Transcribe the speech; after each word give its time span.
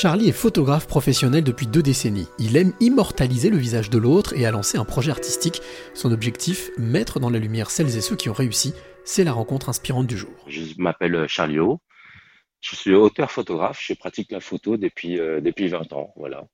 Charlie 0.00 0.28
est 0.28 0.32
photographe 0.32 0.86
professionnel 0.86 1.42
depuis 1.42 1.66
deux 1.66 1.82
décennies. 1.82 2.28
Il 2.38 2.56
aime 2.56 2.72
immortaliser 2.78 3.50
le 3.50 3.56
visage 3.56 3.90
de 3.90 3.98
l'autre 3.98 4.32
et 4.36 4.46
a 4.46 4.52
lancé 4.52 4.78
un 4.78 4.84
projet 4.84 5.10
artistique. 5.10 5.60
Son 5.92 6.12
objectif, 6.12 6.70
mettre 6.78 7.18
dans 7.18 7.30
la 7.30 7.40
lumière 7.40 7.68
celles 7.68 7.96
et 7.96 8.00
ceux 8.00 8.14
qui 8.14 8.28
ont 8.28 8.32
réussi. 8.32 8.74
C'est 9.02 9.24
la 9.24 9.32
rencontre 9.32 9.68
inspirante 9.68 10.06
du 10.06 10.16
jour. 10.16 10.30
Je 10.46 10.60
m'appelle 10.78 11.26
Charlie 11.26 11.58
O. 11.58 11.80
Je 12.60 12.76
suis 12.76 12.94
auteur 12.94 13.32
photographe. 13.32 13.80
Je 13.82 13.92
pratique 13.94 14.30
la 14.30 14.38
photo 14.38 14.76
depuis, 14.76 15.18
euh, 15.18 15.40
depuis 15.40 15.66
20 15.66 15.92
ans. 15.92 16.12
Voilà. 16.14 16.44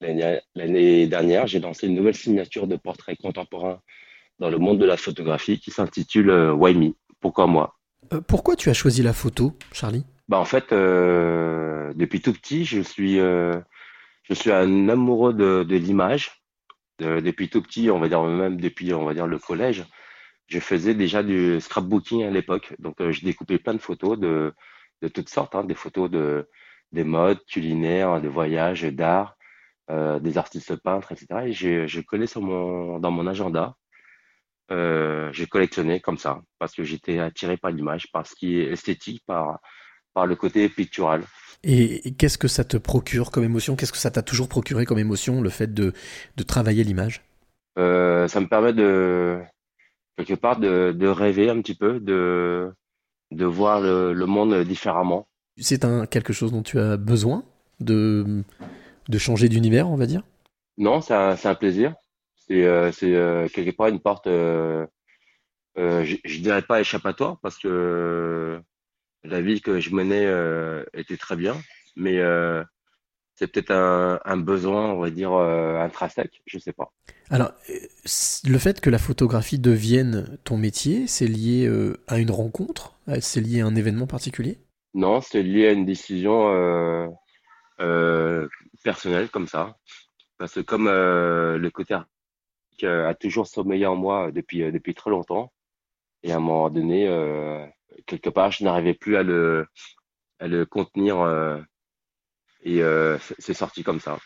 L'année 0.00 1.08
dernière, 1.08 1.48
j'ai 1.48 1.58
lancé 1.58 1.88
une 1.88 1.96
nouvelle 1.96 2.14
signature 2.14 2.68
de 2.68 2.76
portrait 2.76 3.16
contemporain 3.16 3.80
dans 4.38 4.50
le 4.50 4.58
monde 4.58 4.78
de 4.78 4.86
la 4.86 4.96
photographie 4.96 5.58
qui 5.58 5.72
s'intitule 5.72 6.30
euh, 6.30 6.52
Why 6.52 6.76
Me? 6.76 6.92
Pourquoi 7.20 7.48
moi? 7.48 7.74
Euh, 8.12 8.20
Pourquoi 8.20 8.54
tu 8.54 8.70
as 8.70 8.74
choisi 8.74 9.02
la 9.02 9.12
photo, 9.12 9.52
Charlie? 9.72 10.04
Bah, 10.28 10.38
En 10.38 10.44
fait, 10.44 10.72
euh, 10.72 11.92
depuis 11.94 12.20
tout 12.20 12.32
petit, 12.32 12.64
je 12.64 12.80
suis, 12.80 13.16
je 13.16 14.34
suis 14.34 14.52
un 14.52 14.88
amoureux 14.88 15.34
de, 15.34 15.64
de 15.64 15.76
l'image. 15.76 16.42
depuis 17.00 17.48
tout 17.50 17.62
petit, 17.62 17.90
on 17.90 17.98
va 18.00 18.08
dire 18.08 18.22
même 18.22 18.60
depuis 18.60 18.92
on 18.94 19.04
va 19.04 19.14
dire 19.14 19.26
le 19.26 19.38
collège, 19.38 19.84
je 20.48 20.60
faisais 20.60 20.94
déjà 20.94 21.22
du 21.22 21.60
scrapbooking 21.60 22.24
à 22.24 22.30
l'époque. 22.30 22.74
Donc, 22.78 22.96
je 23.10 23.24
découpais 23.24 23.58
plein 23.58 23.74
de 23.74 23.78
photos 23.80 24.18
de, 24.18 24.54
de 25.02 25.08
toutes 25.08 25.28
sortes, 25.30 25.54
hein, 25.54 25.64
des 25.64 25.74
photos 25.74 26.10
de 26.10 26.48
des 26.92 27.04
modes 27.04 27.44
culinaires, 27.46 28.20
de 28.20 28.28
voyages, 28.28 28.84
d'art. 28.84 29.36
Euh, 29.90 30.18
des 30.18 30.38
artistes 30.38 30.76
peintres, 30.76 31.12
etc. 31.12 31.26
Et 31.46 31.52
j'ai, 31.52 31.86
je 31.86 32.00
collais 32.00 32.26
sur 32.26 32.40
mon, 32.40 32.98
dans 33.00 33.10
mon 33.10 33.26
agenda. 33.26 33.76
Euh, 34.70 35.30
j'ai 35.32 35.46
collectionné 35.46 36.00
comme 36.00 36.16
ça 36.16 36.40
parce 36.58 36.74
que 36.74 36.84
j'étais 36.84 37.18
attiré 37.18 37.58
par 37.58 37.70
l'image, 37.70 38.10
par 38.10 38.26
ce 38.26 38.34
qui 38.34 38.58
est 38.60 38.72
esthétique, 38.72 39.22
par, 39.26 39.60
par 40.14 40.26
le 40.26 40.36
côté 40.36 40.68
pictural. 40.68 41.22
Et 41.62 42.12
qu'est-ce 42.18 42.38
que 42.38 42.48
ça 42.48 42.64
te 42.64 42.76
procure 42.76 43.30
comme 43.30 43.44
émotion? 43.44 43.74
Qu'est-ce 43.74 43.92
que 43.92 43.98
ça 43.98 44.10
t'a 44.10 44.22
toujours 44.22 44.48
procuré 44.48 44.84
comme 44.84 44.98
émotion, 44.98 45.40
le 45.40 45.50
fait 45.50 45.72
de, 45.72 45.92
de 46.36 46.42
travailler 46.42 46.84
l'image? 46.84 47.22
Euh, 47.78 48.28
Ça 48.28 48.40
me 48.40 48.46
permet 48.46 48.72
de, 48.72 49.40
quelque 50.18 50.34
part, 50.34 50.58
de, 50.58 50.92
de 50.92 51.06
rêver 51.08 51.48
un 51.48 51.60
petit 51.60 51.74
peu, 51.74 52.00
de, 52.00 52.70
de 53.30 53.44
voir 53.44 53.80
le, 53.80 54.12
le 54.12 54.26
monde 54.26 54.62
différemment. 54.64 55.26
C'est 55.56 55.84
un, 55.84 56.06
quelque 56.06 56.32
chose 56.32 56.52
dont 56.52 56.62
tu 56.62 56.78
as 56.78 56.96
besoin 56.96 57.44
de 57.80 58.42
de 59.08 59.18
changer 59.18 59.48
d'univers, 59.50 59.88
on 59.90 59.96
va 59.96 60.06
dire? 60.06 60.22
Non, 60.78 61.00
c'est 61.00 61.14
un, 61.14 61.36
un, 61.42 61.54
plaisir. 61.54 61.94
C'est 62.36 62.64
euh, 62.64 62.90
euh, 63.02 63.48
quelque 63.48 63.76
part 63.76 63.88
une 63.88 64.00
porte, 64.00 64.26
je, 64.26 64.86
je 65.76 66.38
dirais 66.40 66.62
pas 66.62 66.80
échappatoire 66.80 67.38
parce 67.42 67.58
que 67.58 68.60
la 69.24 69.40
vie 69.40 69.60
que 69.60 69.80
je 69.80 69.90
menais 69.94 70.26
était 70.92 71.16
très 71.16 71.36
bien, 71.36 71.56
mais 71.96 72.20
c'est 73.34 73.50
peut-être 73.50 73.72
un, 73.72 74.20
un, 74.24 74.36
besoin, 74.36 74.92
on 74.92 75.00
va 75.00 75.10
dire, 75.10 75.32
intrinsèque, 75.32 76.42
je 76.46 76.58
sais 76.58 76.72
pas. 76.72 76.92
Alors, 77.30 77.52
le 78.44 78.58
fait 78.58 78.80
que 78.80 78.90
la 78.90 78.98
photographie 78.98 79.58
devienne 79.58 80.38
ton 80.44 80.56
métier, 80.56 81.06
c'est 81.06 81.26
lié 81.26 81.70
à 82.06 82.18
une 82.18 82.30
rencontre? 82.30 82.94
C'est 83.20 83.40
lié 83.40 83.62
à 83.62 83.66
un 83.66 83.74
événement 83.74 84.06
particulier? 84.06 84.58
Non, 84.94 85.20
c'est 85.20 85.42
lié 85.42 85.68
à 85.68 85.72
une 85.72 85.86
décision 85.86 87.08
euh, 87.80 88.46
personnel 88.84 89.28
comme 89.30 89.48
ça. 89.48 89.76
Parce 90.38 90.54
que 90.54 90.60
comme 90.60 90.88
euh, 90.88 91.58
le 91.58 91.70
côté 91.70 91.94
artistique 91.94 92.84
euh, 92.84 93.08
a 93.08 93.14
toujours 93.14 93.46
sommeillé 93.46 93.86
en 93.86 93.96
moi 93.96 94.30
depuis, 94.32 94.62
euh, 94.62 94.72
depuis 94.72 94.94
très 94.94 95.10
longtemps, 95.10 95.52
et 96.22 96.32
à 96.32 96.36
un 96.36 96.40
moment 96.40 96.70
donné, 96.70 97.06
quelque 98.06 98.30
part, 98.30 98.50
je 98.52 98.64
n'arrivais 98.64 98.94
plus 98.94 99.16
à 99.16 99.22
le, 99.22 99.66
à 100.40 100.48
le 100.48 100.66
contenir 100.66 101.16
et 102.62 102.82
c'est 103.38 103.54
sorti 103.54 103.82
comme 103.82 104.00
ça. 104.00 104.18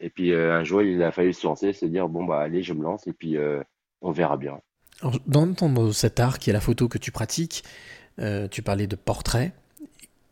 Et 0.00 0.10
puis 0.10 0.34
un 0.34 0.64
jour, 0.64 0.82
il 0.82 1.02
a 1.02 1.12
fallu 1.12 1.32
se 1.32 1.46
lancer, 1.46 1.72
se 1.72 1.86
dire 1.86 2.08
bon 2.08 2.24
bah 2.24 2.40
allez, 2.40 2.62
je 2.62 2.72
me 2.72 2.82
lance 2.82 3.06
et 3.06 3.12
puis 3.12 3.36
on 4.00 4.10
verra 4.10 4.36
bien. 4.36 4.60
Alors, 5.00 5.18
dans 5.26 5.92
cet 5.92 6.20
art 6.20 6.38
qui 6.38 6.50
est 6.50 6.52
la 6.52 6.60
photo 6.60 6.88
que 6.88 6.98
tu 6.98 7.10
pratiques, 7.12 7.64
tu 8.50 8.62
parlais 8.62 8.86
de 8.86 8.96
portrait. 8.96 9.52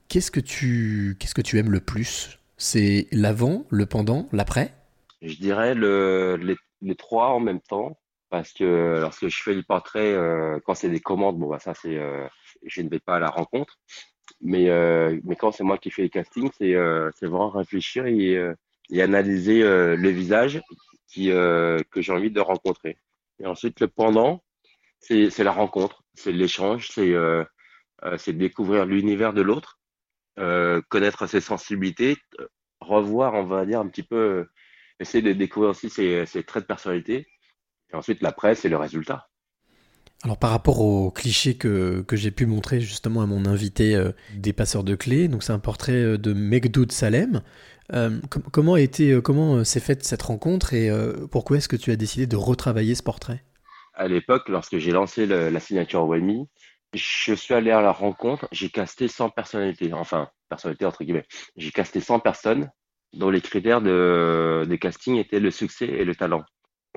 Qu'est-ce 0.09 0.31
que 0.31 0.41
tu 0.41 1.17
qu'est-ce 1.19 1.35
que 1.35 1.41
tu 1.41 1.59
aimes 1.59 1.71
le 1.73 1.81
plus? 1.81 2.39
C'est 2.59 3.09
l'avant, 3.11 3.65
le 3.71 3.87
pendant, 3.87 4.29
l'après? 4.31 4.73
Je 5.23 5.37
dirais 5.37 5.75
le, 5.75 6.37
les, 6.83 6.95
trois 6.95 7.31
en 7.31 7.41
même 7.41 7.61
temps, 7.61 7.99
parce 8.29 8.53
que 8.53 8.99
lorsque 9.01 9.29
je 9.29 9.43
fais 9.43 9.55
le 9.55 9.63
portrait, 9.63 10.13
euh, 10.13 10.61
quand 10.65 10.75
c'est 10.75 10.89
des 10.89 11.01
commandes, 11.01 11.39
bon, 11.39 11.49
bah, 11.49 11.59
ça, 11.59 11.75
c'est, 11.75 11.97
euh, 11.97 12.27
je 12.67 12.83
ne 12.83 12.89
vais 12.89 13.01
pas 13.01 13.17
à 13.17 13.21
la 13.21 13.29
rencontre. 13.29 13.79
Mais, 14.41 14.71
euh, 14.71 15.19
mais 15.25 15.37
quand 15.37 15.53
c'est 15.53 15.65
moi 15.65 15.79
qui 15.79 15.91
fais 15.91 16.03
les 16.03 16.11
castings, 16.11 16.51
c'est, 16.59 16.75
c'est 17.17 17.27
vraiment 17.27 17.51
réfléchir 17.51 18.07
et, 18.07 18.39
et 18.91 19.03
analyser 19.03 19.63
le 19.63 20.09
visage 20.09 20.61
que 21.15 21.79
j'ai 21.97 22.13
envie 22.13 22.31
de 22.31 22.41
rencontrer. 22.41 22.97
Et 23.41 23.47
ensuite, 23.47 23.81
le 23.81 23.89
pendant, 23.89 24.43
c'est, 25.01 25.37
la 25.39 25.53
rencontre, 25.53 26.05
c'est 26.15 26.33
l'échange, 26.33 26.89
c'est, 26.91 28.33
découvrir 28.33 28.87
l'univers 28.87 29.33
de 29.33 29.43
l'autre 29.43 29.79
euh, 30.39 30.81
connaître 30.89 31.27
ses 31.27 31.43
sensibilités, 31.43 32.17
revoir, 32.81 33.35
on 33.35 33.45
va 33.45 33.67
dire, 33.67 33.81
un 33.81 33.89
petit 33.89 34.03
peu, 34.03 34.17
euh, 34.17 34.51
essayer 34.99 35.23
de 35.23 35.33
découvrir 35.35 35.71
aussi 35.71 35.91
ses, 35.91 36.25
traits 36.45 36.65
de 36.65 36.67
personnalité. 36.67 37.27
Et 37.93 37.97
ensuite, 37.97 38.23
l'après, 38.23 38.55
c'est 38.55 38.71
le 38.71 38.79
résultat. 38.79 39.29
Alors 40.23 40.39
par 40.39 40.51
rapport 40.51 40.81
aux 40.81 41.11
clichés 41.11 41.57
que, 41.57 42.03
que 42.03 42.17
j'ai 42.17 42.31
pu 42.31 42.47
montrer 42.47 42.81
justement 42.81 43.23
à 43.23 43.27
mon 43.27 43.45
invité 43.45 43.97
euh, 43.97 44.13
des 44.35 44.53
passeurs 44.53 44.85
de 44.85 44.95
clés, 44.95 45.29
donc 45.29 45.43
c'est 45.43 45.53
un 45.53 45.59
portrait 45.59 46.17
de 46.17 46.33
Megdoud 46.33 46.93
Salem. 46.93 47.43
comment 48.53 48.75
a 48.75 48.81
été, 48.81 49.21
comment 49.23 49.65
s'est 49.65 49.81
faite 49.81 50.05
cette 50.05 50.23
rencontre 50.23 50.73
et 50.73 50.91
pourquoi 51.31 51.59
est-ce 51.59 51.69
que 51.69 51.77
tu 51.77 51.91
as 51.91 51.97
décidé 51.97 52.27
de 52.27 52.37
retravailler 52.37 52.95
ce 52.95 53.03
portrait? 53.03 53.45
À 53.95 54.09
l'époque, 54.09 54.49
lorsque 54.49 54.79
j'ai 54.79 54.93
lancé 54.93 55.27
la 55.27 55.61
signature 55.61 56.07
Wemi, 56.07 56.49
je 56.95 57.35
suis 57.35 57.55
allé 57.55 57.71
à 57.71 57.81
la 57.81 57.93
rencontre, 57.93 58.49
j'ai 58.53 58.69
casté 58.69 59.09
100 59.09 59.31
personnalités, 59.31 59.93
enfin, 59.93 60.29
personnalités 60.49 60.85
entre 60.85 61.05
guillemets. 61.05 61.27
J'ai 61.57 61.71
casté 61.71 62.01
100 62.01 62.21
personnes 62.21 62.71
dont 63.15 63.31
les 63.31 63.41
critères 63.41 63.81
de, 63.81 64.67
de 64.69 64.77
casting 64.77 65.17
étaient 65.17 65.41
le 65.41 65.51
succès 65.51 65.87
et 65.87 66.05
le 66.05 66.15
talent. 66.15 66.45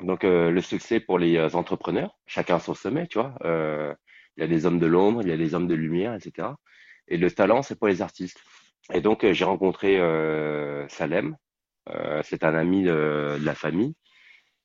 Donc, 0.02 0.24
euh, 0.24 0.52
le 0.52 0.62
succès 0.62 1.00
pour 1.00 1.20
les 1.20 1.38
euh, 1.38 1.50
entrepreneurs, 1.54 2.18
chacun 2.26 2.60
son 2.60 2.74
sommet, 2.74 3.08
tu 3.08 3.18
vois. 3.18 3.34
Euh, 3.44 3.94
il 4.38 4.42
y 4.42 4.44
a 4.44 4.48
des 4.48 4.66
hommes 4.66 4.80
de 4.80 4.86
l'ombre, 4.86 5.22
il 5.22 5.30
y 5.30 5.32
a 5.32 5.38
des 5.38 5.56
hommes 5.56 5.68
de 5.68 5.76
lumière, 5.76 6.14
etc. 6.14 6.50
Et 7.08 7.18
le 7.18 7.32
talent, 7.32 7.62
c'est 7.62 7.78
pour 7.78 7.88
les 7.88 8.02
artistes. 8.02 8.42
Et 8.94 9.02
donc, 9.02 9.26
j'ai 9.32 9.46
rencontré 9.46 9.98
Salem. 10.90 11.38
c'est 12.24 12.44
un 12.44 12.54
ami 12.54 12.84
de, 12.84 13.38
la 13.42 13.56
famille. 13.56 13.96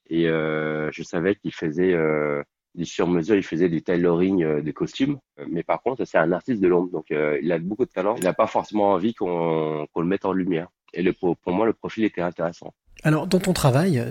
Et 0.09 0.25
je 0.25 1.03
savais 1.05 1.37
qu'il 1.37 1.55
faisait 1.55 1.95
du 2.75 2.85
sur-mesure, 2.85 3.37
il 3.37 3.43
faisait 3.43 3.69
du 3.69 3.83
tailoring 3.83 4.43
euh, 4.43 4.63
de 4.63 4.71
costumes. 4.71 5.19
Euh, 5.39 5.45
mais 5.51 5.63
par 5.63 5.83
contre, 5.83 6.05
c'est 6.05 6.19
un 6.19 6.33
artiste 6.33 6.61
de 6.61 6.69
l'ombre, 6.69 6.91
donc 6.91 7.11
euh, 7.11 7.39
il 7.43 7.51
a 7.53 7.59
beaucoup 7.59 7.85
de 7.85 7.91
talent. 7.91 8.15
Il 8.17 8.25
n'a 8.25 8.33
pas 8.33 8.47
forcément 8.47 8.93
envie 8.93 9.15
qu'on 9.15 9.87
le 9.97 10.05
mette 10.05 10.25
en 10.25 10.33
lumière. 10.33 10.69
Et 10.93 11.03
le, 11.03 11.13
pour 11.13 11.37
moi, 11.47 11.67
le 11.67 11.73
profil 11.73 12.05
était 12.05 12.21
intéressant. 12.21 12.75
Alors, 13.03 13.27
dans 13.27 13.39
ton 13.39 13.53
travail, 13.53 14.03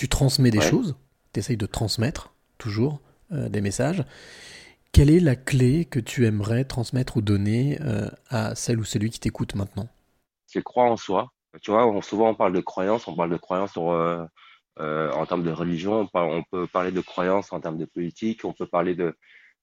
tu 0.00 0.08
transmets 0.08 0.50
des 0.50 0.62
choses, 0.62 0.96
tu 1.34 1.40
essayes 1.40 1.58
de 1.58 1.66
transmettre 1.66 2.32
toujours 2.56 3.02
des 3.30 3.60
messages. 3.60 4.02
Quelle 4.92 5.10
est 5.10 5.20
la 5.20 5.36
clé 5.36 5.84
que 5.84 6.00
tu 6.00 6.24
aimerais 6.24 6.64
transmettre 6.64 7.18
ou 7.18 7.20
donner 7.20 7.78
à 8.30 8.54
celle 8.54 8.80
ou 8.80 8.84
celui 8.84 9.10
qui 9.10 9.20
t'écoute 9.20 9.54
maintenant? 9.54 9.88
C'est 10.46 10.62
croire 10.62 10.90
en 10.90 10.96
soi. 10.96 11.28
Tu 11.60 11.70
vois, 11.70 12.00
souvent 12.00 12.30
on 12.30 12.34
parle 12.34 12.54
de 12.54 12.60
croyance, 12.60 13.08
on 13.08 13.14
parle 13.14 13.28
de 13.28 13.36
croyance 13.36 13.72
sur 13.72 13.90
euh, 13.90 15.10
en 15.12 15.26
termes 15.26 15.42
de 15.42 15.50
religion, 15.50 16.08
on, 16.14 16.42
peut 16.50 16.66
parler 16.66 16.92
de 16.92 17.02
croyances 17.02 17.52
en 17.52 17.60
termes 17.60 17.76
de 17.76 17.84
politique, 17.84 18.46
on 18.46 18.54
peut 18.54 18.66
parler 18.66 18.94
de, 18.94 19.14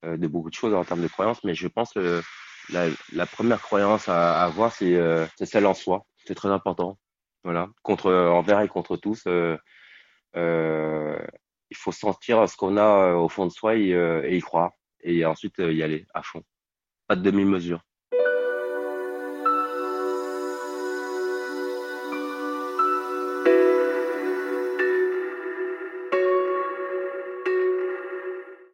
euh, 0.06 0.18
de 0.18 0.28
beaucoup 0.28 0.52
de 0.52 0.56
choses 0.56 0.76
en 0.76 0.84
termes 0.84 1.02
de 1.02 1.08
croyances, 1.08 1.44
mais 1.44 1.56
je 1.56 1.68
pense 1.68 1.94
que 1.94 2.22
la, 2.70 2.86
la 3.12 3.26
première 3.26 3.60
croyance 3.60 4.08
à, 4.08 4.44
avoir, 4.44 4.72
c'est 4.72 4.96
euh, 4.96 5.26
celle 5.44 5.66
en 5.66 5.74
soi. 5.74 6.06
C'est 6.26 6.36
très 6.36 6.50
important. 6.50 7.00
Voilà, 7.44 7.70
contre 7.82 8.14
envers 8.14 8.62
et 8.62 8.68
contre 8.68 8.98
tous. 8.98 9.24
Il 10.36 11.76
faut 11.76 11.92
sentir 11.92 12.48
ce 12.50 12.56
qu'on 12.58 12.78
a 12.78 13.14
au 13.14 13.30
fond 13.30 13.46
de 13.46 13.52
soi 13.52 13.76
et, 13.76 13.90
et 13.90 14.38
y 14.38 14.42
croire, 14.42 14.72
et 15.02 15.26
ensuite 15.26 15.58
y 15.60 15.84
aller 15.84 16.06
à 16.14 16.22
fond. 16.24 16.44
Pas 17.08 17.16
de 17.16 17.22
demi-mesure. 17.22 17.82